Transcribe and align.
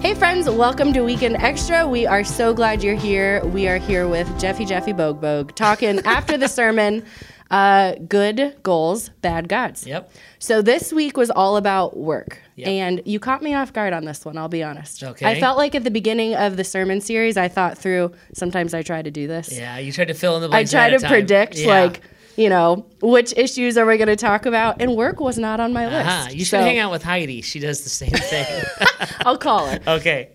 Hey, 0.00 0.14
friends, 0.14 0.48
welcome 0.48 0.94
to 0.94 1.02
Weekend 1.02 1.36
Extra. 1.36 1.86
We 1.86 2.06
are 2.06 2.24
so 2.24 2.54
glad 2.54 2.82
you're 2.82 2.94
here. 2.94 3.44
We 3.44 3.68
are 3.68 3.76
here 3.76 4.08
with 4.08 4.26
Jeffy 4.40 4.64
Jeffy 4.64 4.92
Bogue 4.92 5.20
Bogue 5.20 5.54
talking 5.54 5.98
after 6.06 6.38
the 6.38 6.48
sermon 6.48 7.04
uh, 7.50 7.96
good 8.08 8.56
goals, 8.62 9.10
bad 9.20 9.48
gods. 9.48 9.86
Yep. 9.86 10.10
So 10.38 10.62
this 10.62 10.92
week 10.92 11.16
was 11.18 11.30
all 11.30 11.56
about 11.58 11.96
work. 11.98 12.38
Yep. 12.56 12.68
And 12.68 13.02
you 13.04 13.20
caught 13.20 13.42
me 13.42 13.54
off 13.54 13.72
guard 13.72 13.92
on 13.92 14.04
this 14.06 14.24
one, 14.24 14.38
I'll 14.38 14.48
be 14.48 14.62
honest. 14.62 15.02
Okay. 15.02 15.26
I 15.26 15.38
felt 15.38 15.58
like 15.58 15.74
at 15.74 15.84
the 15.84 15.90
beginning 15.90 16.34
of 16.34 16.56
the 16.56 16.64
sermon 16.64 17.00
series, 17.00 17.36
I 17.36 17.48
thought 17.48 17.76
through, 17.76 18.12
sometimes 18.32 18.72
I 18.72 18.82
try 18.82 19.02
to 19.02 19.10
do 19.10 19.26
this. 19.26 19.52
Yeah, 19.52 19.78
you 19.78 19.92
tried 19.92 20.08
to 20.08 20.14
fill 20.14 20.36
in 20.36 20.42
the 20.42 20.48
blanks. 20.48 20.72
I 20.72 20.88
try 20.90 20.98
to 20.98 21.06
predict, 21.08 21.56
Yeah. 21.56 21.68
like, 21.82 22.00
you 22.40 22.48
know, 22.48 22.86
which 23.02 23.34
issues 23.36 23.76
are 23.76 23.84
we 23.84 23.96
going 23.98 24.08
to 24.08 24.16
talk 24.16 24.46
about? 24.46 24.80
And 24.80 24.96
work 24.96 25.20
was 25.20 25.38
not 25.38 25.60
on 25.60 25.72
my 25.72 25.86
list. 25.86 26.08
Uh-huh. 26.08 26.28
You 26.30 26.38
should 26.38 26.58
So 26.58 26.60
hang 26.60 26.78
out 26.78 26.90
with 26.90 27.02
Heidi. 27.02 27.42
She 27.42 27.58
does 27.60 27.82
the 27.82 27.90
same 27.90 28.10
thing. 28.32 28.64
I'll 29.26 29.38
call 29.38 29.66
her. 29.66 29.78
okay. 29.86 30.30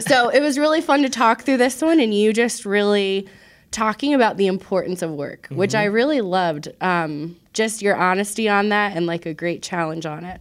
so 0.00 0.28
it 0.30 0.40
was 0.40 0.58
really 0.58 0.80
fun 0.80 1.02
to 1.02 1.08
talk 1.08 1.42
through 1.42 1.58
this 1.58 1.82
one 1.82 2.00
and 2.00 2.14
you 2.14 2.32
just 2.32 2.64
really 2.64 3.28
talking 3.70 4.12
about 4.14 4.36
the 4.36 4.46
importance 4.46 5.00
of 5.00 5.10
work 5.10 5.46
which 5.50 5.74
i 5.74 5.84
really 5.84 6.20
loved 6.20 6.68
um, 6.82 7.36
just 7.54 7.80
your 7.80 7.96
honesty 7.96 8.46
on 8.48 8.68
that 8.68 8.94
and 8.96 9.06
like 9.06 9.24
a 9.24 9.32
great 9.32 9.62
challenge 9.62 10.04
on 10.04 10.24
it 10.26 10.40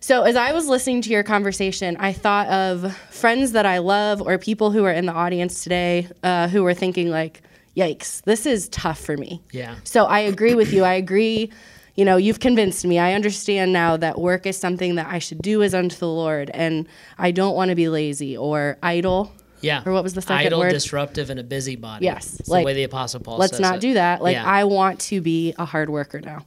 so 0.00 0.22
as 0.24 0.34
i 0.34 0.52
was 0.52 0.66
listening 0.66 1.00
to 1.00 1.10
your 1.10 1.22
conversation 1.22 1.96
i 1.98 2.12
thought 2.12 2.48
of 2.48 2.96
friends 3.10 3.52
that 3.52 3.66
i 3.66 3.78
love 3.78 4.20
or 4.20 4.36
people 4.36 4.72
who 4.72 4.84
are 4.84 4.90
in 4.92 5.06
the 5.06 5.12
audience 5.12 5.62
today 5.62 6.08
uh, 6.24 6.48
who 6.48 6.64
were 6.64 6.74
thinking 6.74 7.08
like 7.08 7.40
yikes 7.76 8.22
this 8.22 8.46
is 8.46 8.68
tough 8.70 8.98
for 8.98 9.16
me 9.16 9.42
Yeah. 9.52 9.74
so 9.84 10.04
I 10.06 10.20
agree 10.20 10.54
with 10.54 10.72
you. 10.72 10.84
I 10.84 10.94
agree. 10.94 11.50
You 11.94 12.04
know, 12.04 12.18
you've 12.18 12.40
convinced 12.40 12.84
me. 12.84 12.98
I 12.98 13.14
understand 13.14 13.72
now 13.72 13.96
that 13.96 14.18
work 14.20 14.44
is 14.44 14.58
something 14.58 14.96
that 14.96 15.06
I 15.06 15.18
should 15.18 15.40
do 15.40 15.62
as 15.62 15.74
unto 15.74 15.96
the 15.96 16.06
Lord, 16.08 16.50
and 16.52 16.86
I 17.16 17.30
don't 17.30 17.54
want 17.56 17.70
to 17.70 17.74
be 17.74 17.88
lazy 17.88 18.36
or 18.36 18.76
idle. 18.82 19.32
Yeah. 19.62 19.82
Or 19.86 19.92
what 19.94 20.02
was 20.02 20.12
the 20.12 20.20
second 20.20 20.46
Idle, 20.48 20.58
word? 20.60 20.72
disruptive, 20.72 21.30
and 21.30 21.40
a 21.40 21.42
busybody. 21.42 22.04
Yes, 22.04 22.38
It's 22.38 22.50
like, 22.50 22.64
the 22.64 22.66
way 22.66 22.74
the 22.74 22.82
Apostle 22.84 23.20
Paul 23.20 23.38
Let's 23.38 23.52
says 23.52 23.60
not 23.60 23.76
it. 23.76 23.80
do 23.80 23.94
that. 23.94 24.20
Like 24.20 24.34
Yeah. 24.34 24.44
I 24.44 24.64
want 24.64 25.00
to 25.08 25.22
be 25.22 25.54
a 25.58 25.64
hard 25.64 25.88
worker 25.88 26.20
now. 26.20 26.44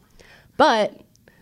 But 0.58 0.94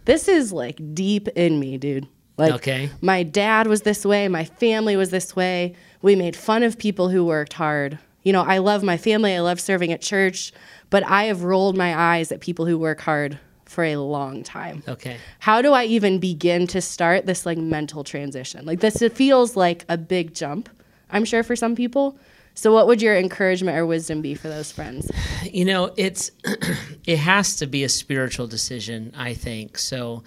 this 0.05 0.29
is 0.29 0.53
like 0.53 0.79
deep 0.93 1.27
in 1.29 1.59
me, 1.59 1.77
dude. 1.77 2.07
Like 2.37 2.53
Okay. 2.53 2.89
my 3.01 3.23
dad 3.23 3.67
was 3.67 3.81
this 3.81 4.05
way, 4.05 4.29
my 4.29 4.45
family 4.45 4.95
was 4.95 5.09
this 5.09 5.35
way. 5.35 5.75
We 6.01 6.15
made 6.15 6.35
fun 6.37 6.63
of 6.63 6.77
people 6.77 7.09
who 7.09 7.25
worked 7.25 7.51
hard. 7.53 7.99
You 8.27 8.33
know, 8.33 8.41
I 8.41 8.57
love 8.57 8.83
my 8.83 8.97
family, 8.97 9.33
I 9.33 9.39
love 9.39 9.57
serving 9.57 9.93
at 9.93 10.01
church, 10.01 10.51
but 10.89 11.01
I 11.03 11.23
have 11.23 11.43
rolled 11.43 11.77
my 11.77 11.97
eyes 11.97 12.29
at 12.29 12.41
people 12.41 12.65
who 12.65 12.77
work 12.77 12.99
hard 12.99 13.39
for 13.63 13.85
a 13.85 13.95
long 13.95 14.43
time. 14.43 14.83
Okay. 14.85 15.15
How 15.39 15.61
do 15.61 15.71
I 15.71 15.85
even 15.85 16.19
begin 16.19 16.67
to 16.67 16.81
start 16.81 17.25
this 17.25 17.45
like 17.45 17.57
mental 17.57 18.03
transition? 18.03 18.65
Like 18.65 18.81
this 18.81 19.01
it 19.01 19.13
feels 19.13 19.55
like 19.55 19.85
a 19.87 19.97
big 19.97 20.33
jump, 20.33 20.67
I'm 21.09 21.23
sure 21.23 21.41
for 21.41 21.55
some 21.55 21.73
people. 21.73 22.19
So 22.53 22.73
what 22.73 22.85
would 22.87 23.01
your 23.01 23.15
encouragement 23.15 23.77
or 23.77 23.85
wisdom 23.85 24.21
be 24.21 24.35
for 24.35 24.49
those 24.49 24.73
friends? 24.73 25.09
You 25.43 25.63
know, 25.63 25.93
it's 25.95 26.29
it 27.05 27.19
has 27.19 27.55
to 27.55 27.65
be 27.65 27.85
a 27.85 27.89
spiritual 27.89 28.47
decision, 28.47 29.13
I 29.15 29.35
think. 29.35 29.77
So 29.77 30.25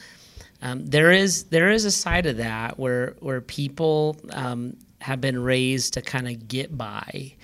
um, 0.63 0.87
there 0.87 1.11
is 1.11 1.45
there 1.45 1.69
is 1.69 1.85
a 1.85 1.91
side 1.91 2.25
of 2.25 2.39
that 2.39 2.79
where 2.79 3.15
where 3.21 3.43
people 3.43 4.17
um, 4.33 4.79
have 5.03 5.21
been 5.21 5.39
raised 5.43 5.93
to 5.95 6.01
kind 6.01 6.27
of 6.27 6.49
get 6.49 6.79
by 6.79 7.35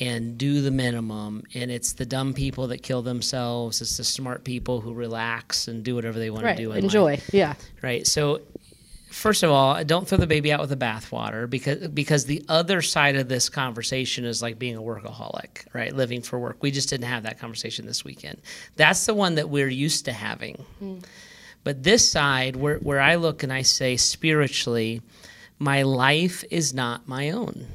and 0.00 0.38
do 0.38 0.60
the 0.60 0.70
minimum, 0.70 1.42
and 1.54 1.70
it's 1.70 1.94
the 1.94 2.06
dumb 2.06 2.32
people 2.34 2.68
that 2.68 2.82
kill 2.82 3.02
themselves. 3.02 3.80
It's 3.80 3.96
the 3.96 4.04
smart 4.04 4.44
people 4.44 4.80
who 4.80 4.94
relax 4.94 5.66
and 5.68 5.82
do 5.82 5.94
whatever 5.94 6.18
they 6.18 6.30
want 6.30 6.44
Right. 6.44 6.56
to 6.56 6.62
do. 6.62 6.70
In 6.70 6.76
life. 6.76 6.84
Enjoy. 6.84 7.20
Yeah. 7.32 7.54
right? 7.82 8.06
So, 8.06 8.42
first 9.10 9.42
of 9.42 9.50
all, 9.50 9.82
don't 9.84 10.06
throw 10.06 10.18
the 10.18 10.26
baby 10.26 10.52
out 10.52 10.60
with 10.60 10.70
the 10.70 10.76
bathwater 10.76 11.48
because 11.50 11.88
because 11.88 12.26
the 12.26 12.44
other 12.48 12.80
side 12.82 13.16
of 13.16 13.28
this 13.28 13.48
conversation 13.48 14.24
is 14.24 14.40
like 14.40 14.58
being 14.58 14.76
a 14.76 14.82
workaholic, 14.82 15.64
right? 15.72 15.92
Living 15.94 16.22
for 16.22 16.38
work. 16.38 16.58
We 16.62 16.70
just 16.70 16.88
didn't 16.90 17.06
have 17.08 17.24
that 17.24 17.38
conversation 17.40 17.84
this 17.86 18.04
weekend. 18.04 18.40
That's 18.76 19.04
the 19.06 19.14
one 19.14 19.34
that 19.36 19.48
we're 19.48 19.68
used 19.68 20.04
to 20.04 20.12
having. 20.12 20.64
Mm. 20.82 21.02
But 21.64 21.82
this 21.82 22.08
side, 22.08 22.54
where 22.54 22.76
where 22.78 23.00
I 23.00 23.16
look 23.16 23.42
and 23.42 23.52
I 23.52 23.62
say 23.62 23.96
spiritually, 23.96 25.02
my 25.58 25.82
life 25.82 26.44
is 26.50 26.72
not 26.72 27.08
my 27.08 27.30
own. 27.30 27.66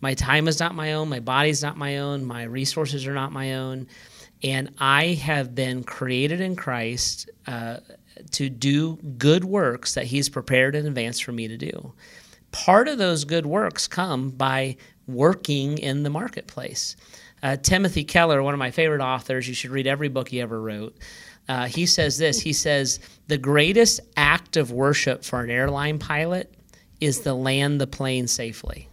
My 0.00 0.14
time 0.14 0.48
is 0.48 0.60
not 0.60 0.74
my 0.74 0.94
own. 0.94 1.08
My 1.08 1.20
body's 1.20 1.62
not 1.62 1.76
my 1.76 1.98
own. 1.98 2.24
My 2.24 2.44
resources 2.44 3.06
are 3.06 3.14
not 3.14 3.32
my 3.32 3.54
own. 3.56 3.86
And 4.42 4.74
I 4.78 5.08
have 5.22 5.54
been 5.54 5.84
created 5.84 6.40
in 6.40 6.56
Christ 6.56 7.28
uh, 7.46 7.78
to 8.32 8.48
do 8.48 8.96
good 9.18 9.44
works 9.44 9.94
that 9.94 10.06
He's 10.06 10.28
prepared 10.28 10.74
in 10.74 10.86
advance 10.86 11.20
for 11.20 11.32
me 11.32 11.48
to 11.48 11.56
do. 11.56 11.92
Part 12.52 12.88
of 12.88 12.98
those 12.98 13.24
good 13.24 13.46
works 13.46 13.86
come 13.86 14.30
by 14.30 14.76
working 15.06 15.78
in 15.78 16.02
the 16.02 16.10
marketplace. 16.10 16.96
Uh, 17.42 17.56
Timothy 17.56 18.04
Keller, 18.04 18.42
one 18.42 18.54
of 18.54 18.58
my 18.58 18.70
favorite 18.70 19.00
authors, 19.00 19.48
you 19.48 19.54
should 19.54 19.70
read 19.70 19.86
every 19.86 20.08
book 20.08 20.28
he 20.28 20.40
ever 20.40 20.60
wrote. 20.60 20.96
Uh, 21.48 21.66
he 21.66 21.86
says 21.86 22.18
this 22.18 22.40
He 22.40 22.52
says, 22.52 23.00
The 23.28 23.38
greatest 23.38 24.00
act 24.16 24.56
of 24.56 24.72
worship 24.72 25.24
for 25.24 25.42
an 25.42 25.50
airline 25.50 25.98
pilot 25.98 26.54
is 27.00 27.20
to 27.20 27.34
land 27.34 27.80
the 27.80 27.86
plane 27.86 28.26
safely. 28.26 28.89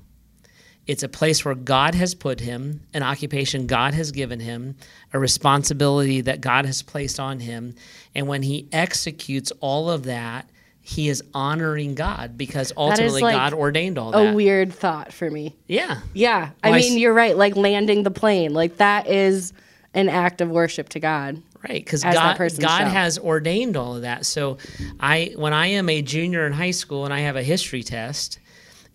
It's 0.87 1.03
a 1.03 1.09
place 1.09 1.43
where 1.43 1.53
God 1.55 1.95
has 1.95 2.15
put 2.15 2.39
him, 2.39 2.81
an 2.93 3.03
occupation 3.03 3.67
God 3.67 3.93
has 3.93 4.11
given 4.11 4.39
him, 4.39 4.75
a 5.13 5.19
responsibility 5.19 6.21
that 6.21 6.39
God 6.41 6.65
has 6.65 6.81
placed 6.81 7.19
on 7.19 7.39
him. 7.41 7.75
And 8.15 8.27
when 8.27 8.41
he 8.43 8.67
executes 8.71 9.51
all 9.59 9.89
of 9.89 10.03
that, 10.05 10.49
he 10.81 11.09
is 11.09 11.21
honoring 11.33 11.95
God 11.95 12.37
because 12.37 12.71
ultimately 12.77 13.21
like 13.21 13.35
God 13.35 13.53
ordained 13.53 13.97
all 13.97 14.11
that. 14.11 14.31
A 14.31 14.33
weird 14.33 14.71
thought 14.73 15.11
for 15.11 15.29
me. 15.29 15.55
yeah. 15.67 15.99
Yeah. 16.13 16.51
I 16.63 16.69
Well, 16.69 16.79
mean, 16.79 16.93
s- 16.93 16.97
you're 16.97 17.13
right. 17.13 17.35
Like 17.35 17.57
landing 17.57 18.03
the 18.03 18.11
plane, 18.11 18.53
like 18.53 18.77
that 18.77 19.07
is 19.07 19.51
an 19.93 20.07
act 20.07 20.39
of 20.39 20.49
worship 20.49 20.87
to 20.89 20.99
God. 21.01 21.41
Right, 21.67 21.83
because 21.83 22.03
God, 22.03 22.37
God 22.59 22.87
has 22.87 23.17
ordained 23.19 23.75
all 23.75 23.95
of 23.95 24.03
that. 24.03 24.25
So, 24.25 24.59
I 24.99 25.33
when 25.35 25.53
I 25.53 25.67
am 25.67 25.89
a 25.89 26.01
junior 26.03 26.45
in 26.45 26.53
high 26.53 26.71
school 26.71 27.03
and 27.03 27.13
I 27.13 27.21
have 27.21 27.35
a 27.35 27.41
history 27.43 27.81
test, 27.83 28.37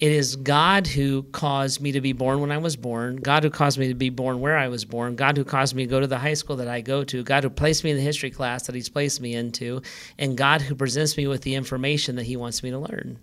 it 0.03 0.11
is 0.11 0.35
God 0.35 0.89
who 0.89 1.23
caused 1.23 1.81
me 1.81 1.93
to 1.93 2.01
be 2.01 2.13
born 2.13 2.41
when 2.41 2.51
I 2.51 2.59
was 2.59 2.75
born. 2.75 3.19
God 3.19 3.45
who 3.45 3.51
caused 3.51 3.79
me 3.79 3.87
to 3.87 3.95
be 3.95 4.11
born 4.11 4.41
where 4.41 4.59
I 4.59 4.67
was 4.67 4.85
born. 4.85 5.15
God 5.15 5.37
who 5.37 5.45
caused 5.45 5.77
me 5.77 5.85
to 5.85 5.89
go 5.89 6.01
to 6.01 6.09
the 6.09 6.19
high 6.19 6.35
school 6.35 6.57
that 6.57 6.67
I 6.67 6.81
go 6.81 7.05
to. 7.05 7.23
God 7.23 7.45
who 7.45 7.51
placed 7.51 7.85
me 7.85 7.93
in 7.93 7.97
the 7.97 8.03
history 8.03 8.33
class 8.33 8.67
that 8.67 8.75
He's 8.75 8.89
placed 8.89 9.21
me 9.21 9.37
into, 9.37 9.81
and 10.19 10.37
God 10.37 10.61
who 10.61 10.75
presents 10.75 11.17
me 11.17 11.29
with 11.29 11.43
the 11.43 11.55
information 11.55 12.17
that 12.17 12.25
He 12.25 12.37
wants 12.37 12.65
me 12.65 12.73
to 12.73 12.81
learn. 12.81 13.21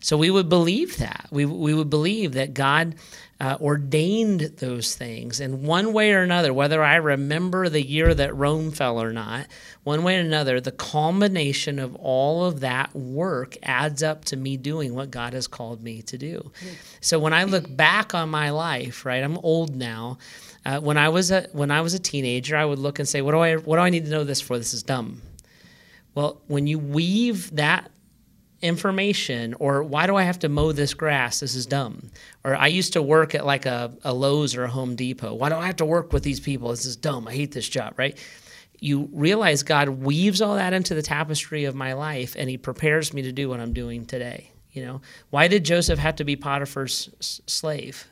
So 0.00 0.16
we 0.16 0.30
would 0.30 0.48
believe 0.48 0.98
that. 0.98 1.26
We, 1.30 1.44
we 1.44 1.74
would 1.74 1.90
believe 1.90 2.32
that 2.32 2.54
God 2.54 2.94
uh, 3.40 3.56
ordained 3.60 4.40
those 4.58 4.96
things. 4.96 5.40
And 5.40 5.62
one 5.62 5.92
way 5.92 6.12
or 6.12 6.22
another, 6.22 6.52
whether 6.52 6.82
I 6.82 6.96
remember 6.96 7.68
the 7.68 7.84
year 7.84 8.12
that 8.14 8.34
Rome 8.34 8.72
fell 8.72 9.00
or 9.00 9.12
not, 9.12 9.46
one 9.84 10.02
way 10.02 10.16
or 10.16 10.20
another, 10.20 10.60
the 10.60 10.72
culmination 10.72 11.78
of 11.78 11.94
all 11.96 12.44
of 12.44 12.60
that 12.60 12.94
work 12.96 13.56
adds 13.62 14.02
up 14.02 14.24
to 14.26 14.36
me 14.36 14.56
doing 14.56 14.94
what 14.94 15.10
God 15.10 15.34
has 15.34 15.46
called 15.46 15.82
me 15.82 16.02
to 16.02 16.18
do. 16.18 16.50
So 17.00 17.18
when 17.18 17.32
I 17.32 17.44
look 17.44 17.64
back 17.76 18.14
on 18.14 18.28
my 18.28 18.50
life, 18.50 19.04
right, 19.04 19.22
I'm 19.22 19.38
old 19.38 19.76
now. 19.76 20.18
Uh, 20.66 20.80
when 20.80 20.98
I 20.98 21.08
was 21.08 21.30
a 21.30 21.46
when 21.52 21.70
I 21.70 21.80
was 21.80 21.94
a 21.94 21.98
teenager, 21.98 22.56
I 22.56 22.64
would 22.64 22.80
look 22.80 22.98
and 22.98 23.08
say, 23.08 23.22
"What 23.22 23.32
do 23.32 23.38
I 23.38 23.54
what 23.54 23.76
do 23.76 23.82
I 23.82 23.90
need 23.90 24.04
to 24.04 24.10
know 24.10 24.24
this 24.24 24.40
for? 24.40 24.58
This 24.58 24.74
is 24.74 24.82
dumb." 24.82 25.22
Well, 26.14 26.42
when 26.48 26.66
you 26.66 26.78
weave 26.80 27.54
that 27.54 27.90
information 28.60 29.54
or 29.54 29.82
why 29.82 30.06
do 30.06 30.16
I 30.16 30.22
have 30.22 30.40
to 30.40 30.48
mow 30.48 30.72
this 30.72 30.94
grass? 30.94 31.40
This 31.40 31.54
is 31.54 31.66
dumb. 31.66 32.10
Or 32.44 32.56
I 32.56 32.66
used 32.66 32.94
to 32.94 33.02
work 33.02 33.34
at 33.34 33.46
like 33.46 33.66
a, 33.66 33.92
a 34.04 34.12
Lowe's 34.12 34.56
or 34.56 34.64
a 34.64 34.68
Home 34.70 34.96
Depot. 34.96 35.34
Why 35.34 35.48
do 35.48 35.54
I 35.56 35.66
have 35.66 35.76
to 35.76 35.84
work 35.84 36.12
with 36.12 36.22
these 36.22 36.40
people? 36.40 36.70
This 36.70 36.84
is 36.84 36.96
dumb. 36.96 37.28
I 37.28 37.32
hate 37.34 37.52
this 37.52 37.68
job, 37.68 37.94
right? 37.96 38.18
You 38.80 39.08
realize 39.12 39.62
God 39.62 39.88
weaves 39.88 40.40
all 40.40 40.56
that 40.56 40.72
into 40.72 40.94
the 40.94 41.02
tapestry 41.02 41.64
of 41.64 41.74
my 41.74 41.92
life 41.94 42.34
and 42.38 42.48
he 42.48 42.56
prepares 42.58 43.12
me 43.12 43.22
to 43.22 43.32
do 43.32 43.48
what 43.48 43.60
I'm 43.60 43.72
doing 43.72 44.06
today. 44.06 44.52
You 44.72 44.84
know, 44.84 45.00
why 45.30 45.48
did 45.48 45.64
Joseph 45.64 45.98
have 45.98 46.16
to 46.16 46.24
be 46.24 46.36
Potiphar's 46.36 47.10
s- 47.18 47.40
slave? 47.46 48.06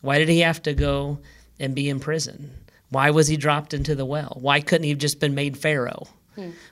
Why 0.00 0.18
did 0.18 0.28
he 0.28 0.40
have 0.40 0.62
to 0.62 0.74
go 0.74 1.20
and 1.58 1.74
be 1.74 1.88
in 1.88 2.00
prison? 2.00 2.50
Why 2.90 3.10
was 3.10 3.28
he 3.28 3.36
dropped 3.36 3.72
into 3.72 3.94
the 3.94 4.04
well? 4.04 4.36
Why 4.40 4.60
couldn't 4.60 4.84
he 4.84 4.90
have 4.90 4.98
just 4.98 5.20
been 5.20 5.34
made 5.34 5.56
Pharaoh? 5.56 6.08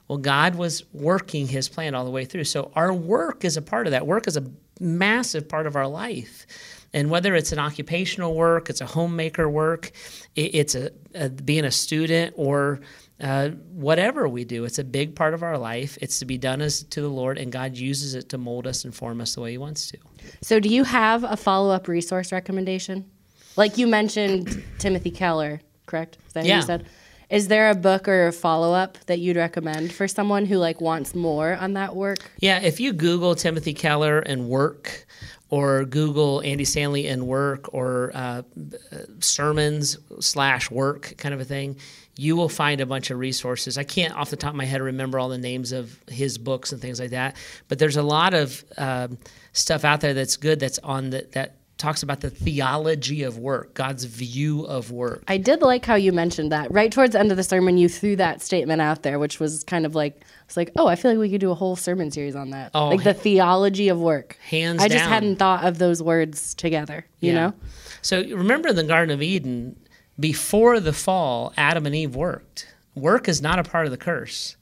Well, 0.08 0.18
God 0.18 0.54
was 0.54 0.84
working 0.92 1.46
his 1.46 1.68
plan 1.68 1.94
all 1.94 2.04
the 2.04 2.10
way 2.10 2.24
through. 2.24 2.44
So 2.44 2.70
our 2.74 2.92
work 2.92 3.44
is 3.44 3.56
a 3.56 3.62
part 3.62 3.86
of 3.86 3.90
that. 3.90 4.06
Work 4.06 4.26
is 4.26 4.36
a 4.36 4.44
massive 4.80 5.48
part 5.48 5.66
of 5.66 5.76
our 5.76 5.86
life. 5.86 6.46
And 6.94 7.10
whether 7.10 7.34
it's 7.34 7.52
an 7.52 7.58
occupational 7.58 8.34
work, 8.34 8.70
it's 8.70 8.80
a 8.80 8.86
homemaker 8.86 9.48
work, 9.48 9.90
it's 10.34 10.74
a, 10.74 10.90
a 11.14 11.28
being 11.28 11.66
a 11.66 11.70
student 11.70 12.34
or 12.36 12.80
uh, 13.20 13.48
whatever 13.72 14.28
we 14.28 14.44
do, 14.44 14.64
it's 14.64 14.78
a 14.78 14.84
big 14.84 15.14
part 15.14 15.34
of 15.34 15.42
our 15.42 15.58
life. 15.58 15.98
It's 16.00 16.18
to 16.20 16.24
be 16.24 16.38
done 16.38 16.60
as 16.62 16.84
to 16.84 17.00
the 17.00 17.08
Lord, 17.08 17.36
and 17.36 17.50
God 17.50 17.76
uses 17.76 18.14
it 18.14 18.28
to 18.28 18.38
mold 18.38 18.66
us 18.66 18.84
and 18.84 18.94
form 18.94 19.20
us 19.20 19.34
the 19.34 19.40
way 19.40 19.50
He 19.50 19.58
wants 19.58 19.90
to. 19.90 19.98
So, 20.40 20.60
do 20.60 20.68
you 20.68 20.84
have 20.84 21.24
a 21.24 21.36
follow 21.36 21.70
up 21.74 21.88
resource 21.88 22.30
recommendation? 22.30 23.04
Like 23.56 23.76
you 23.76 23.88
mentioned 23.88 24.62
Timothy 24.78 25.10
Keller, 25.10 25.60
correct? 25.86 26.18
Is 26.28 26.32
that 26.34 26.46
Yeah. 26.46 26.56
you 26.58 26.62
said? 26.62 26.86
Is 27.30 27.48
there 27.48 27.68
a 27.68 27.74
book 27.74 28.08
or 28.08 28.28
a 28.28 28.32
follow 28.32 28.72
up 28.72 28.96
that 29.06 29.18
you'd 29.18 29.36
recommend 29.36 29.92
for 29.92 30.08
someone 30.08 30.46
who 30.46 30.56
like 30.56 30.80
wants 30.80 31.14
more 31.14 31.54
on 31.54 31.74
that 31.74 31.94
work? 31.94 32.30
Yeah, 32.40 32.60
if 32.60 32.80
you 32.80 32.92
Google 32.92 33.34
Timothy 33.34 33.74
Keller 33.74 34.20
and 34.20 34.48
work, 34.48 35.06
or 35.50 35.84
Google 35.84 36.42
Andy 36.42 36.64
Stanley 36.64 37.06
and 37.06 37.26
work, 37.26 37.72
or 37.74 38.12
uh, 38.14 38.42
sermons 39.20 39.98
slash 40.20 40.70
work 40.70 41.14
kind 41.16 41.34
of 41.34 41.40
a 41.40 41.44
thing, 41.44 41.76
you 42.16 42.34
will 42.34 42.48
find 42.48 42.80
a 42.80 42.86
bunch 42.86 43.10
of 43.10 43.18
resources. 43.18 43.78
I 43.78 43.84
can't 43.84 44.14
off 44.14 44.30
the 44.30 44.36
top 44.36 44.50
of 44.50 44.56
my 44.56 44.64
head 44.64 44.80
remember 44.80 45.18
all 45.18 45.28
the 45.28 45.38
names 45.38 45.72
of 45.72 45.98
his 46.08 46.36
books 46.36 46.72
and 46.72 46.80
things 46.80 46.98
like 46.98 47.10
that, 47.10 47.36
but 47.68 47.78
there's 47.78 47.96
a 47.96 48.02
lot 48.02 48.34
of 48.34 48.64
uh, 48.76 49.08
stuff 49.52 49.84
out 49.84 50.00
there 50.00 50.14
that's 50.14 50.36
good 50.36 50.60
that's 50.60 50.78
on 50.80 51.10
the, 51.10 51.26
that 51.32 51.57
talks 51.78 52.02
about 52.02 52.20
the 52.20 52.28
theology 52.28 53.22
of 53.22 53.38
work, 53.38 53.72
God's 53.74 54.04
view 54.04 54.64
of 54.64 54.90
work. 54.90 55.22
I 55.28 55.38
did 55.38 55.62
like 55.62 55.84
how 55.86 55.94
you 55.94 56.12
mentioned 56.12 56.50
that. 56.52 56.70
Right 56.72 56.90
towards 56.92 57.12
the 57.12 57.20
end 57.20 57.30
of 57.30 57.36
the 57.36 57.44
sermon, 57.44 57.78
you 57.78 57.88
threw 57.88 58.16
that 58.16 58.42
statement 58.42 58.82
out 58.82 59.04
there, 59.04 59.18
which 59.18 59.38
was 59.38 59.62
kind 59.64 59.86
of 59.86 59.94
like, 59.94 60.20
it's 60.44 60.56
like, 60.56 60.72
oh, 60.76 60.88
I 60.88 60.96
feel 60.96 61.12
like 61.12 61.20
we 61.20 61.30
could 61.30 61.40
do 61.40 61.50
a 61.52 61.54
whole 61.54 61.76
sermon 61.76 62.10
series 62.10 62.34
on 62.34 62.50
that. 62.50 62.72
Oh, 62.74 62.88
like 62.88 63.04
the 63.04 63.14
theology 63.14 63.88
of 63.88 63.98
work. 64.00 64.36
Hands 64.42 64.82
I 64.82 64.88
just 64.88 65.04
down. 65.04 65.08
hadn't 65.08 65.36
thought 65.36 65.64
of 65.64 65.78
those 65.78 66.02
words 66.02 66.52
together, 66.54 67.06
you 67.20 67.32
Yeah. 67.32 67.38
know? 67.38 67.54
So 68.02 68.22
remember 68.22 68.68
in 68.70 68.76
the 68.76 68.84
Garden 68.84 69.14
of 69.14 69.22
Eden, 69.22 69.76
before 70.18 70.80
the 70.80 70.92
fall, 70.92 71.52
Adam 71.56 71.86
and 71.86 71.94
Eve 71.94 72.16
worked. 72.16 72.66
Work 72.96 73.28
is 73.28 73.40
not 73.40 73.60
a 73.60 73.62
part 73.62 73.86
of 73.86 73.92
the 73.92 73.96
curse. 73.96 74.56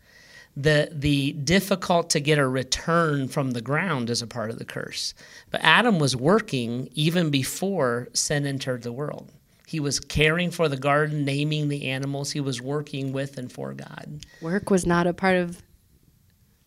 The 0.57 0.89
the 0.91 1.33
difficult 1.33 2.09
to 2.11 2.21
get 2.21 2.39
a 2.39 2.49
return 2.49 3.29
from 3.29 3.51
the 3.51 3.61
ground 3.61 4.09
is 4.09 4.23
a 4.23 4.27
part 4.27 4.51
of 4.51 4.59
the 4.59 4.65
curse. 4.65 5.13
But 5.51 5.61
Adam 5.63 5.99
was 5.99 6.17
working 6.17 6.89
even 6.95 7.31
before 7.31 8.09
sin 8.15 8.47
entered 8.47 8.83
the 8.83 8.93
world. 8.93 9.33
He 9.67 9.81
was 9.81 10.01
caring 10.01 10.51
for 10.51 10.69
the 10.69 10.77
garden, 10.77 11.25
naming 11.25 11.69
the 11.69 11.89
animals. 11.91 12.31
He 12.31 12.41
was 12.41 12.63
working 12.63 13.13
with 13.13 13.37
and 13.37 13.53
for 13.53 13.75
God. 13.75 14.25
Work 14.41 14.71
was 14.71 14.87
not 14.87 15.07
a 15.07 15.13
part 15.13 15.37
of 15.37 15.61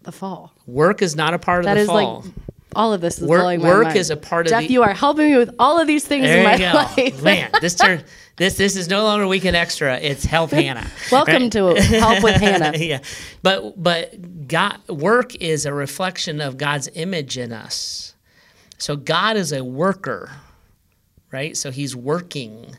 the 0.02 0.12
fall. 0.12 0.54
Work 0.68 1.02
is 1.02 1.16
not 1.16 1.34
a 1.34 1.40
part 1.40 1.60
of 1.60 1.66
That 1.66 1.76
the 1.76 1.80
is 1.82 1.88
fall. 1.88 2.22
like 2.22 2.34
all 2.76 2.94
of 2.94 3.02
this 3.02 3.20
is 3.20 3.28
Work- 3.28 3.42
blowing 3.42 3.62
my 3.62 3.68
work 3.70 3.84
mind. 3.86 3.98
is 3.98 4.10
a 4.10 4.18
part 4.18 4.46
of 4.46 4.52
Jeff, 4.52 4.70
you 4.70 4.84
are 4.84 4.94
helping 4.94 5.32
me 5.32 5.38
with 5.38 5.54
all 5.60 5.80
of 5.80 5.88
these 5.88 6.06
things 6.06 6.26
in 6.26 6.32
There 6.32 6.44
my 6.44 6.54
you 6.54 6.60
go. 6.60 6.74
life. 7.04 7.24
Man, 7.24 7.50
this 7.62 7.76
turn 7.76 8.04
this 8.38 8.56
this 8.58 8.76
is 8.76 8.88
no 8.88 9.04
longer 9.04 9.28
weekend 9.28 9.56
extra. 9.56 9.98
It's 9.98 10.24
help 10.24 10.52
Hannah. 10.62 10.88
Welcome 11.12 11.44
right? 11.44 11.52
to 11.54 11.74
Help 11.82 12.24
with 12.24 12.36
Hannah. 12.36 12.78
yeah. 12.78 13.00
But 13.42 13.82
but 13.82 14.48
God 14.48 14.80
work 14.88 15.36
is 15.36 15.66
a 15.66 15.74
reflection 15.74 16.42
of 16.42 16.58
God's 16.58 16.90
image 16.94 17.38
in 17.38 17.52
us. 17.52 18.14
So 18.78 18.96
God 18.96 19.36
is 19.36 19.52
a 19.52 19.64
worker, 19.64 20.32
right? 21.32 21.58
So 21.58 21.72
he's 21.72 21.96
working. 21.96 22.76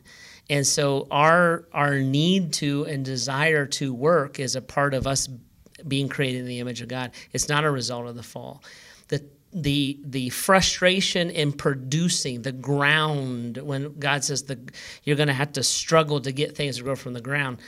And 0.49 0.67
so 0.67 1.07
our 1.11 1.65
our 1.73 1.99
need 1.99 2.53
to 2.55 2.85
and 2.87 3.05
desire 3.05 3.67
to 3.67 3.93
work 3.93 4.39
is 4.41 4.57
a 4.57 4.61
part 4.63 4.95
of 4.95 5.07
us 5.07 5.29
being 5.87 6.09
created 6.09 6.41
in 6.41 6.47
the 6.47 6.59
image 6.61 6.81
of 6.81 6.89
God. 6.89 7.13
It's 7.33 7.49
not 7.49 7.65
a 7.65 7.71
result 7.71 8.07
of 8.07 8.15
the 8.17 8.23
fall. 8.23 8.63
The 9.09 9.25
the 9.53 9.99
the 10.05 10.29
frustration 10.31 11.31
in 11.31 11.53
producing 11.53 12.43
the 12.43 12.53
ground 12.53 13.57
when 13.59 13.99
God 13.99 14.23
says 14.23 14.45
the 14.45 14.59
you're 15.05 15.17
going 15.17 15.29
to 15.29 15.35
have 15.35 15.53
to 15.55 15.63
struggle 15.63 16.21
to 16.21 16.33
get 16.33 16.57
things 16.57 16.77
to 16.77 16.83
grow 16.83 16.97
from 16.97 17.15
the 17.15 17.21
ground. 17.21 17.59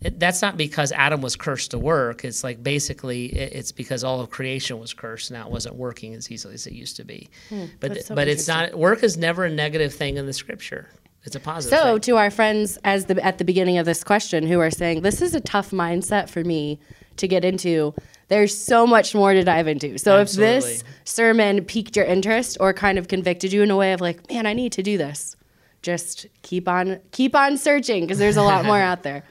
It, 0.00 0.18
that's 0.18 0.42
not 0.42 0.56
because 0.56 0.90
Adam 0.90 1.20
was 1.20 1.36
cursed 1.36 1.70
to 1.72 1.78
work. 1.78 2.24
It's 2.24 2.42
like 2.42 2.62
basically 2.62 3.26
it, 3.26 3.52
it's 3.54 3.72
because 3.72 4.02
all 4.04 4.20
of 4.20 4.30
creation 4.30 4.78
was 4.78 4.92
cursed. 4.92 5.30
Now 5.30 5.46
it 5.46 5.52
wasn't 5.52 5.76
working 5.76 6.14
as 6.14 6.30
easily 6.30 6.54
as 6.54 6.66
it 6.66 6.72
used 6.72 6.96
to 6.96 7.04
be. 7.04 7.30
but 7.48 7.56
Hmm, 7.56 7.66
that's 7.80 8.06
so 8.06 8.14
but 8.14 8.28
it's 8.28 8.48
not 8.48 8.74
work 8.74 9.02
is 9.02 9.16
never 9.16 9.44
a 9.44 9.50
negative 9.50 9.94
thing 9.94 10.16
in 10.16 10.26
the 10.26 10.32
scripture. 10.32 10.88
It's 11.24 11.36
a 11.36 11.40
positive. 11.40 11.78
So, 11.78 11.92
thing. 11.92 12.00
to 12.00 12.16
our 12.16 12.30
friends 12.30 12.78
as 12.84 13.06
the 13.06 13.24
at 13.24 13.38
the 13.38 13.44
beginning 13.44 13.78
of 13.78 13.86
this 13.86 14.02
question 14.02 14.46
who 14.46 14.58
are 14.60 14.70
saying 14.70 15.02
this 15.02 15.22
is 15.22 15.34
a 15.34 15.40
tough 15.40 15.70
mindset 15.70 16.28
for 16.28 16.42
me 16.42 16.80
to 17.16 17.28
get 17.28 17.44
into, 17.44 17.94
there's 18.32 18.56
so 18.56 18.86
much 18.86 19.14
more 19.14 19.34
to 19.34 19.44
dive 19.44 19.68
into. 19.68 19.98
So, 19.98 20.18
if 20.18 20.32
this 20.32 20.82
sermon 21.04 21.66
piqued 21.66 21.96
your 21.96 22.06
interest 22.06 22.56
or 22.60 22.72
kind 22.72 22.96
of 22.96 23.06
convicted 23.06 23.52
you 23.52 23.62
in 23.62 23.70
a 23.70 23.76
way 23.76 23.92
of 23.92 24.00
like, 24.00 24.30
man, 24.30 24.46
I 24.46 24.54
need 24.54 24.72
to 24.72 24.82
do 24.82 24.96
this, 24.96 25.36
just 25.82 26.26
keep 26.40 26.66
on 26.66 26.98
keep 27.10 27.36
on 27.36 27.58
searching 27.58 28.04
because 28.04 28.18
there's 28.18 28.38
a 28.38 28.42
lot 28.42 28.64
more 28.64 28.78
out 28.90 29.02
there. 29.02 29.22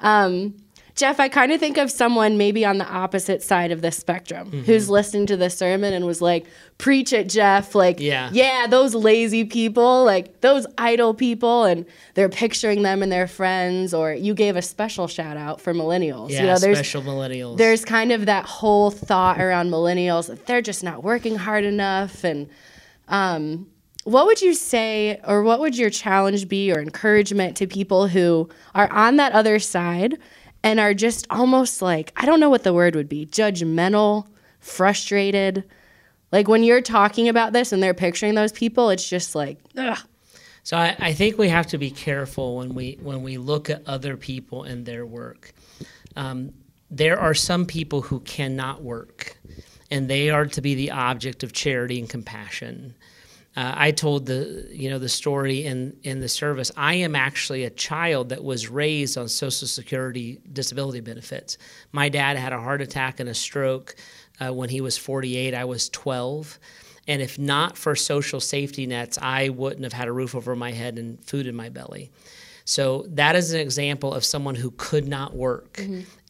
Um, 0.00 0.54
Jeff, 0.98 1.20
I 1.20 1.28
kind 1.28 1.52
of 1.52 1.60
think 1.60 1.78
of 1.78 1.92
someone 1.92 2.36
maybe 2.38 2.64
on 2.64 2.78
the 2.78 2.84
opposite 2.86 3.40
side 3.40 3.70
of 3.70 3.82
the 3.82 3.92
spectrum 3.92 4.48
Mm-hmm. 4.50 4.62
who's 4.64 4.90
listening 4.90 5.26
to 5.26 5.36
this 5.36 5.56
sermon 5.56 5.94
and 5.94 6.04
was 6.04 6.20
like, 6.20 6.44
"Preach 6.76 7.12
it, 7.12 7.28
Jeff!" 7.28 7.76
Like, 7.76 8.00
Yeah. 8.00 8.30
yeah, 8.32 8.66
those 8.68 8.96
lazy 8.96 9.44
people, 9.44 10.04
like 10.04 10.40
those 10.40 10.66
idle 10.76 11.14
people, 11.14 11.62
and 11.64 11.86
they're 12.14 12.28
picturing 12.28 12.82
them 12.82 13.00
and 13.04 13.12
their 13.12 13.28
friends. 13.28 13.94
Or 13.94 14.12
you 14.12 14.34
gave 14.34 14.56
a 14.56 14.62
special 14.62 15.06
shout 15.06 15.36
out 15.36 15.60
for 15.60 15.72
millennials. 15.72 16.30
yeah, 16.30 16.40
you 16.40 16.46
know, 16.48 16.58
there's 16.58 16.78
special 16.78 17.02
millennials. 17.02 17.58
there's 17.58 17.84
kind 17.84 18.10
of 18.10 18.26
that 18.26 18.44
whole 18.44 18.90
thought 18.90 19.40
around 19.40 19.70
millennials 19.70 20.26
that 20.26 20.46
they're 20.46 20.60
just 20.62 20.82
not 20.82 21.04
working 21.04 21.36
hard 21.36 21.62
enough. 21.64 22.24
And 22.24 22.48
um, 23.06 23.68
what 24.04 24.26
would 24.26 24.40
you 24.42 24.52
say, 24.54 25.20
or 25.26 25.42
what 25.44 25.60
would 25.60 25.76
your 25.78 25.90
challenge 25.90 26.48
be 26.48 26.72
or 26.72 26.80
encouragement 26.80 27.56
to 27.58 27.66
people 27.68 28.08
who 28.08 28.48
are 28.74 28.90
on 28.90 29.16
that 29.16 29.32
other 29.32 29.58
side 29.58 30.18
and 30.62 30.80
are 30.80 30.94
just 30.94 31.26
almost 31.30 31.82
like, 31.82 32.12
I 32.16 32.26
don't 32.26 32.40
know 32.40 32.50
what 32.50 32.64
the 32.64 32.72
word 32.72 32.94
would 32.94 33.08
be, 33.08 33.26
judgmental, 33.26 34.26
frustrated? 34.60 35.64
Like 36.32 36.48
when 36.48 36.62
you're 36.62 36.82
talking 36.82 37.28
about 37.28 37.52
this 37.52 37.72
and 37.72 37.82
they're 37.82 37.94
picturing 37.94 38.34
those 38.34 38.52
people, 38.52 38.90
it's 38.90 39.08
just 39.08 39.34
like, 39.34 39.58
ugh. 39.76 39.98
So 40.62 40.76
I, 40.76 40.94
I 40.98 41.12
think 41.14 41.38
we 41.38 41.48
have 41.48 41.66
to 41.68 41.78
be 41.78 41.90
careful 41.90 42.56
when 42.56 42.74
we 42.74 42.98
when 43.00 43.22
we 43.22 43.38
look 43.38 43.70
at 43.70 43.88
other 43.88 44.18
people 44.18 44.64
and 44.64 44.84
their 44.84 45.06
work. 45.06 45.54
Um, 46.14 46.52
there 46.90 47.18
are 47.18 47.32
some 47.32 47.64
people 47.64 48.02
who 48.02 48.20
cannot 48.20 48.82
work, 48.82 49.38
and 49.90 50.10
they 50.10 50.28
are 50.28 50.44
to 50.44 50.60
be 50.60 50.74
the 50.74 50.90
object 50.90 51.42
of 51.42 51.54
charity 51.54 51.98
and 51.98 52.08
compassion. 52.08 52.94
Uh, 53.56 53.72
I 53.76 53.90
told 53.90 54.26
the 54.26 54.68
you 54.70 54.90
know 54.90 54.98
the 54.98 55.08
story 55.08 55.64
in 55.64 55.96
in 56.02 56.20
the 56.20 56.28
service. 56.28 56.70
I 56.76 56.94
am 56.94 57.16
actually 57.16 57.64
a 57.64 57.70
child 57.70 58.28
that 58.28 58.44
was 58.44 58.68
raised 58.68 59.18
on 59.18 59.28
Social 59.28 59.66
Security 59.66 60.40
disability 60.52 61.00
benefits. 61.00 61.58
My 61.92 62.08
dad 62.08 62.36
had 62.36 62.52
a 62.52 62.60
heart 62.60 62.80
attack 62.80 63.20
and 63.20 63.28
a 63.28 63.34
stroke 63.34 63.96
uh, 64.40 64.52
when 64.52 64.68
he 64.68 64.80
was 64.80 64.96
48. 64.96 65.54
I 65.54 65.64
was 65.64 65.88
12. 65.88 66.58
And 67.08 67.22
if 67.22 67.38
not 67.38 67.78
for 67.78 67.96
social 67.96 68.38
safety 68.38 68.86
nets, 68.86 69.18
I 69.20 69.48
wouldn't 69.48 69.82
have 69.82 69.94
had 69.94 70.08
a 70.08 70.12
roof 70.12 70.34
over 70.34 70.54
my 70.54 70.72
head 70.72 70.98
and 70.98 71.24
food 71.24 71.46
in 71.46 71.56
my 71.56 71.70
belly. 71.70 72.10
So 72.66 73.06
that 73.08 73.34
is 73.34 73.54
an 73.54 73.60
example 73.60 74.12
of 74.12 74.26
someone 74.26 74.54
who 74.54 74.72
could 74.72 75.08
not 75.08 75.34
work. 75.34 75.80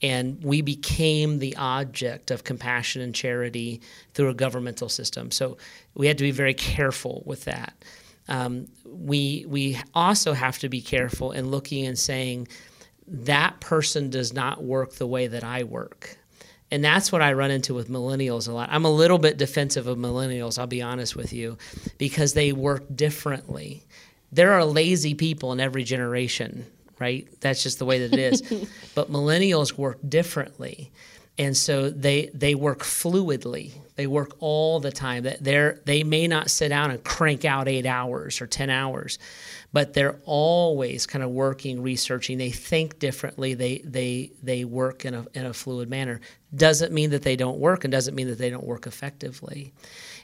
And 0.03 0.43
we 0.45 0.62
became 0.62 1.39
the 1.39 1.56
object 1.56 2.31
of 2.31 2.45
compassion 2.45 3.03
and 3.03 3.15
charity 3.15 3.81
through 4.15 4.29
a 4.29 4.35
governmental 4.35 4.89
system. 4.89 5.31
So 5.31 5.59
we 5.95 6.06
had 6.06 6.19
to 6.19 6.25
be 6.25 6.31
very 6.31 6.55
careful 6.55 7.23
with 7.27 7.45
that. 7.47 7.85
Um, 8.29 8.69
we, 8.84 9.44
we 9.49 9.79
also 9.94 10.34
have 10.34 10.58
to 10.58 10.69
be 10.69 10.82
careful 10.82 11.32
in 11.32 11.51
looking 11.51 11.87
and 11.87 11.99
saying, 11.99 12.49
that 13.08 13.58
person 13.58 14.11
does 14.11 14.32
not 14.34 14.63
work 14.63 14.94
the 14.94 15.06
way 15.06 15.29
that 15.29 15.43
I 15.43 15.65
work. 15.65 16.19
And 16.70 16.84
that's 16.84 17.11
what 17.11 17.22
I 17.22 17.32
run 17.32 17.51
into 17.51 17.72
with 17.72 17.89
millennials 17.89 18.49
a 18.49 18.53
lot. 18.53 18.69
I'm 18.70 18.84
a 18.84 18.91
little 18.91 19.19
bit 19.19 19.39
defensive 19.39 19.87
of 19.87 19.96
millennials, 19.96 20.58
I'll 20.58 20.67
be 20.67 20.82
honest 20.82 21.17
with 21.17 21.32
you, 21.32 21.56
because 21.96 22.34
they 22.34 22.53
work 22.53 22.84
differently. 22.94 23.82
There 24.31 24.53
are 24.53 24.65
lazy 24.67 25.15
people 25.15 25.53
in 25.53 25.61
every 25.61 25.84
generation, 25.84 26.67
right? 26.98 27.26
That's 27.40 27.62
just 27.62 27.78
the 27.78 27.84
way 27.84 28.06
that 28.06 28.12
it 28.12 28.19
is. 28.19 28.43
but 28.94 29.10
millennials 29.10 29.76
work 29.76 29.98
differently. 30.08 30.90
And 31.39 31.57
so 31.57 31.89
they 31.89 32.31
they 32.35 32.55
work 32.55 32.81
fluidly. 32.81 33.73
They 33.95 34.07
work 34.07 34.37
all 34.41 34.81
the 34.81 34.91
time. 34.91 35.23
That 35.25 35.43
they're 35.43 35.81
they 35.85 36.03
may 36.03 36.27
not 36.27 36.51
sit 36.51 36.69
down 36.69 36.91
and 36.91 37.03
crank 37.03 37.45
out 37.45 37.69
8 37.69 37.87
hours 37.87 38.41
or 38.41 38.47
10 38.47 38.71
hours, 38.71 39.19
but 39.73 39.95
they're 39.95 40.19
always 40.25 41.07
kind 41.07 41.23
of 41.23 41.31
working, 41.31 41.83
researching. 41.83 42.39
They 42.39 42.51
think 42.51 42.99
differently. 42.99 43.55
They 43.55 43.79
they 43.79 44.33
they 44.43 44.65
work 44.65 45.05
in 45.05 45.15
a 45.15 45.27
in 45.35 45.47
a 45.47 45.53
fluid 45.53 45.89
manner. 45.89 46.21
Doesn't 46.55 46.93
mean 46.93 47.11
that 47.11 47.23
they 47.23 47.37
don't 47.37 47.59
work, 47.59 47.85
and 47.85 47.93
doesn't 47.93 48.15
mean 48.15 48.29
that 48.29 48.39
they 48.39 48.51
don't 48.51 48.67
work 48.67 48.87
effectively. 48.87 49.73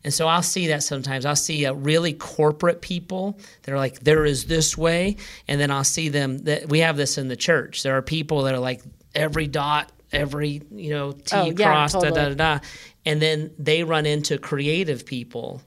And 0.05 0.13
so 0.13 0.29
I'll 0.29 0.43
see 0.43 0.69
that 0.69 0.83
sometimes. 0.83 1.25
I'll 1.25 1.35
see 1.35 1.65
uh, 1.65 1.73
really 1.73 2.13
corporate 2.13 2.83
people 2.83 3.39
that 3.63 3.73
are 3.73 3.79
like, 3.79 4.01
there 4.01 4.27
is 4.27 4.45
this 4.45 4.77
way, 4.77 5.17
and 5.49 5.61
then 5.61 5.71
I'll 5.71 5.85
see 5.85 6.11
them. 6.11 6.39
That 6.39 6.69
we 6.69 6.81
have 6.81 6.97
this 6.97 7.19
in 7.19 7.29
the 7.29 7.37
church. 7.37 7.83
There 7.83 7.97
are 7.97 8.03
people 8.03 8.43
that 8.43 8.55
are 8.55 8.61
like 8.61 8.83
every 9.15 9.47
dot, 9.47 9.91
every 10.13 10.63
you 10.71 10.91
know 10.91 11.13
T 11.13 11.37
Oh, 11.37 11.53
yeah, 11.57 11.73
cross, 11.73 11.93
da 11.93 12.11
da 12.11 12.29
da 12.31 12.35
da, 12.35 12.59
and 13.05 13.21
then 13.21 13.51
they 13.59 13.83
run 13.85 14.07
into 14.07 14.39
creative 14.39 15.05
people. 15.07 15.63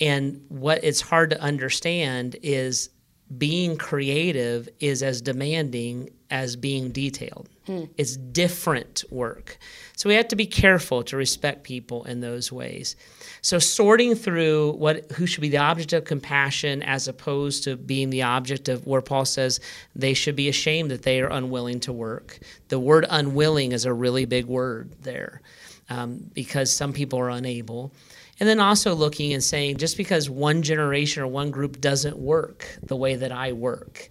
And 0.00 0.44
what 0.48 0.84
it's 0.84 1.00
hard 1.00 1.30
to 1.30 1.40
understand 1.40 2.36
is 2.42 2.90
being 3.38 3.76
creative 3.76 4.68
is 4.78 5.02
as 5.02 5.20
demanding 5.20 6.10
as 6.30 6.56
being 6.56 6.90
detailed. 6.90 7.48
Hmm. 7.66 7.84
It's 7.96 8.16
different 8.16 9.04
work. 9.10 9.58
So 9.96 10.08
we 10.08 10.14
have 10.14 10.28
to 10.28 10.36
be 10.36 10.46
careful 10.46 11.02
to 11.04 11.16
respect 11.16 11.64
people 11.64 12.04
in 12.04 12.20
those 12.20 12.52
ways. 12.52 12.96
So 13.42 13.58
sorting 13.58 14.14
through 14.14 14.72
what 14.72 15.10
who 15.12 15.26
should 15.26 15.40
be 15.40 15.48
the 15.48 15.58
object 15.58 15.92
of 15.92 16.04
compassion 16.04 16.82
as 16.82 17.08
opposed 17.08 17.64
to 17.64 17.76
being 17.76 18.10
the 18.10 18.22
object 18.22 18.68
of 18.68 18.86
where 18.86 19.02
Paul 19.02 19.24
says 19.24 19.60
they 19.94 20.14
should 20.14 20.36
be 20.36 20.48
ashamed 20.48 20.90
that 20.90 21.02
they 21.02 21.20
are 21.20 21.30
unwilling 21.30 21.80
to 21.80 21.92
work. 21.92 22.38
The 22.68 22.78
word 22.78 23.06
unwilling 23.08 23.72
is 23.72 23.84
a 23.84 23.92
really 23.92 24.24
big 24.24 24.46
word 24.46 24.92
there 25.02 25.42
um, 25.88 26.30
because 26.34 26.70
some 26.72 26.92
people 26.92 27.18
are 27.18 27.30
unable. 27.30 27.92
And 28.38 28.48
then 28.48 28.60
also 28.60 28.94
looking 28.94 29.32
and 29.32 29.42
saying, 29.42 29.78
just 29.78 29.96
because 29.96 30.28
one 30.28 30.62
generation 30.62 31.22
or 31.22 31.26
one 31.26 31.50
group 31.50 31.80
doesn't 31.80 32.18
work 32.18 32.78
the 32.82 32.96
way 32.96 33.16
that 33.16 33.32
I 33.32 33.52
work, 33.52 34.10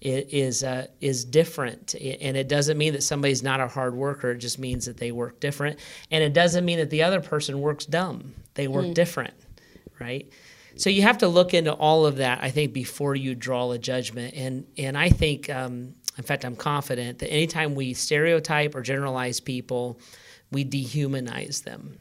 is 0.00 0.64
uh, 0.64 0.86
is 1.00 1.24
different, 1.24 1.94
and 1.94 2.36
it 2.36 2.48
doesn't 2.48 2.78
mean 2.78 2.94
that 2.94 3.02
somebody's 3.02 3.42
not 3.42 3.60
a 3.60 3.68
hard 3.68 3.94
worker. 3.94 4.32
It 4.32 4.38
just 4.38 4.58
means 4.58 4.86
that 4.86 4.96
they 4.96 5.12
work 5.12 5.40
different, 5.40 5.78
and 6.10 6.22
it 6.24 6.32
doesn't 6.32 6.64
mean 6.64 6.78
that 6.78 6.90
the 6.90 7.02
other 7.02 7.20
person 7.20 7.60
works 7.60 7.86
dumb. 7.86 8.34
They 8.54 8.68
work 8.68 8.86
mm. 8.86 8.94
different, 8.94 9.34
right? 9.98 10.30
So 10.76 10.88
you 10.88 11.02
have 11.02 11.18
to 11.18 11.28
look 11.28 11.52
into 11.52 11.72
all 11.72 12.06
of 12.06 12.16
that, 12.16 12.42
I 12.42 12.50
think, 12.50 12.72
before 12.72 13.14
you 13.14 13.34
draw 13.34 13.70
a 13.72 13.78
judgment. 13.78 14.34
And 14.34 14.66
and 14.78 14.96
I 14.96 15.10
think, 15.10 15.50
um, 15.50 15.94
in 16.16 16.24
fact, 16.24 16.44
I'm 16.44 16.56
confident 16.56 17.18
that 17.18 17.30
anytime 17.30 17.74
we 17.74 17.92
stereotype 17.92 18.74
or 18.74 18.82
generalize 18.82 19.40
people, 19.40 20.00
we 20.50 20.64
dehumanize 20.64 21.64
them. 21.64 21.98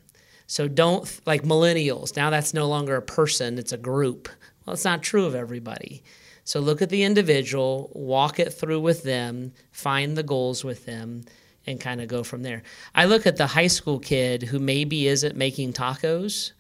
So 0.48 0.68
don't 0.68 1.08
like 1.27 1.44
millennials. 1.44 2.15
Now 2.15 2.29
that's 2.29 2.53
no 2.53 2.68
longer 2.68 2.96
a 2.96 3.01
person, 3.01 3.58
it's 3.58 3.74
a 3.74 3.77
group. 3.77 4.29
Well, 4.65 4.74
it's 4.74 4.86
not 4.86 5.03
true 5.03 5.25
of 5.25 5.36
everybody. 5.36 6.03
So 6.50 6.60
look 6.62 6.82
at 6.82 6.89
the 6.89 7.03
individual, 7.03 7.91
walk 7.94 8.39
it 8.39 8.51
through 8.51 8.79
with 8.79 9.03
them, 9.03 9.53
find 9.72 10.18
the 10.18 10.24
goals 10.24 10.63
with 10.63 10.84
them, 10.84 11.25
and 11.68 11.79
kind 11.79 12.01
of 12.01 12.08
go 12.08 12.24
from 12.24 12.41
there. 12.41 12.63
I 12.96 13.06
look 13.06 13.27
at 13.27 13.38
the 13.38 13.46
high 13.46 13.68
school 13.68 14.00
kid 14.00 14.41
who 14.41 14.58
maybe 14.58 15.06
isn't 15.06 15.36
making 15.36 15.74
tacos, 15.74 16.53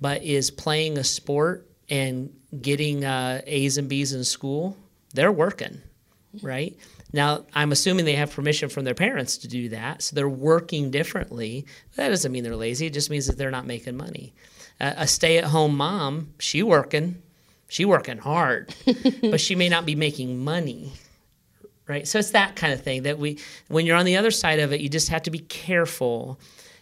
but 0.00 0.24
is 0.24 0.50
playing 0.50 0.98
a 0.98 1.04
sport 1.04 1.70
and 1.88 2.34
getting 2.60 3.04
uh, 3.04 3.42
A's 3.46 3.78
and 3.78 3.88
B's 3.88 4.14
in 4.14 4.24
school. 4.24 4.76
They're 5.14 5.30
working, 5.30 5.80
right? 6.42 6.76
Now, 7.12 7.44
I'm 7.54 7.70
assuming 7.70 8.06
they 8.06 8.16
have 8.16 8.32
permission 8.32 8.68
from 8.68 8.82
their 8.82 8.94
parents 8.94 9.38
to 9.38 9.46
do 9.46 9.68
that, 9.68 10.02
so 10.02 10.16
they're 10.16 10.28
working 10.28 10.90
differently. 10.90 11.66
That 11.94 12.08
doesn't 12.08 12.32
mean 12.32 12.42
they're 12.42 12.56
lazy. 12.56 12.86
It 12.86 12.94
just 12.94 13.10
means 13.10 13.28
that 13.28 13.38
they're 13.38 13.52
not 13.52 13.64
making 13.64 13.96
money. 13.96 14.34
Uh, 14.80 14.94
a 14.96 15.06
stay-at-home 15.06 15.76
mom, 15.76 16.34
she 16.40 16.64
working, 16.64 17.22
she 17.70 17.84
working 17.84 18.18
hard, 18.18 18.74
but 19.22 19.40
she 19.40 19.54
may 19.54 19.68
not 19.68 19.86
be 19.86 19.94
making 19.94 20.42
money. 20.42 20.92
Right? 21.86 22.06
So 22.06 22.18
it's 22.18 22.32
that 22.32 22.56
kind 22.56 22.72
of 22.72 22.82
thing 22.82 23.04
that 23.04 23.18
we 23.18 23.38
when 23.68 23.86
you're 23.86 23.96
on 23.96 24.06
the 24.06 24.16
other 24.16 24.32
side 24.32 24.58
of 24.58 24.72
it, 24.72 24.80
you 24.80 24.88
just 24.88 25.08
have 25.08 25.22
to 25.22 25.30
be 25.30 25.38
careful 25.38 26.40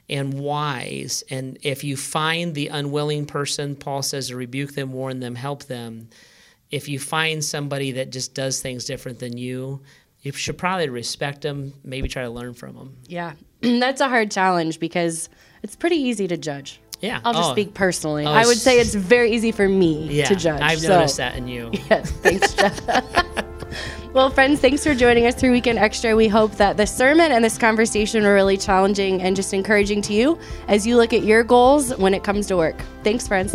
and 0.09 0.35
wise. 0.35 1.25
And 1.29 1.59
if 1.63 1.85
you 1.85 1.97
find 1.97 2.55
the 2.55 2.69
unwilling 2.69 3.27
person, 3.27 3.77
Paul 3.77 4.03
says 4.03 4.29
to 4.29 4.37
rebuke 4.37 4.73
them, 4.73 4.93
warn 4.93 5.21
them, 5.21 5.35
help 5.35 5.65
them. 5.65 6.09
If 6.71 6.89
you 6.89 6.99
find 6.99 7.45
somebody 7.45 7.93
that 7.93 8.11
just 8.11 8.35
does 8.35 8.63
things 8.63 8.87
different 8.87 9.19
than 9.19 9.37
you, 9.37 9.83
you 10.23 10.33
should 10.33 10.57
probably 10.57 10.89
respect 10.89 11.43
them, 11.43 11.75
maybe 11.85 12.09
try 12.09 12.23
to 12.23 12.31
learn 12.31 12.55
from 12.55 12.75
them. 12.75 12.97
Yeah, 13.07 13.35
that's 13.61 14.01
a 14.01 14.09
hard 14.09 14.31
challenge 14.31 14.81
because 14.81 15.29
it's 15.63 15.77
pretty 15.77 15.97
easy 15.97 16.27
to 16.29 16.37
judge. 16.39 16.81
Yeah, 17.01 17.21
I'll 17.25 17.33
just 17.33 17.51
oh. 17.51 17.53
speak 17.53 17.75
personally. 17.75 18.27
Oh, 18.27 18.31
I 18.31 18.45
would 18.45 18.57
say 18.57 18.81
it's 18.81 18.95
very 18.95 19.31
easy 19.31 19.53
for 19.53 19.69
me 19.69 20.09
yeah, 20.09 20.27
to 20.27 20.35
judge. 20.35 20.61
I've 20.61 20.81
so. 20.81 20.89
noticed 20.89 21.17
that 21.19 21.37
in 21.37 21.49
you. 21.49 21.71
Yes, 21.91 22.11
thanks, 22.11 22.55
Jeff. 22.55 22.81
well, 24.13 24.31
friends, 24.31 24.61
thanks 24.61 24.85
for 24.85 24.95
joining 24.95 25.27
us 25.27 25.35
through 25.35 25.53
Weekend 25.53 25.79
Extra. 25.79 26.17
We 26.17 26.29
hope 26.29 26.53
that 26.57 26.77
the 26.77 26.87
sermon 26.87 27.33
and 27.33 27.45
this 27.45 27.57
conversation 27.57 28.25
were 28.25 28.35
really 28.35 28.57
challenging 28.57 29.23
and 29.23 29.37
just 29.37 29.55
encouraging 29.55 30.03
to 30.03 30.13
you 30.13 30.39
as 30.67 30.87
you 30.87 30.97
look 30.97 31.13
at 31.13 31.23
your 31.23 31.45
goals 31.45 31.97
when 31.97 32.15
it 32.15 32.25
comes 32.25 32.47
to 32.49 32.57
work. 32.57 32.77
Thanks, 33.05 33.29
friends. 33.29 33.55